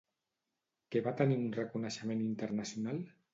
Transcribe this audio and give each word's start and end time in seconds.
Què 0.95 1.03
va 1.07 1.13
tenir 1.19 1.37
un 1.41 1.45
reconeixement 1.59 2.25
internacional? 2.29 3.05